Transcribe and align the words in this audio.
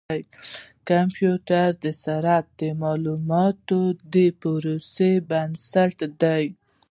د 0.09 0.13
کمپیوټر 0.89 1.69
سرعت 2.03 2.45
د 2.59 2.61
معلوماتو 2.81 3.81
د 4.13 4.15
پروسس 4.39 5.15
بنسټ 5.29 5.97
دی. 6.21 6.45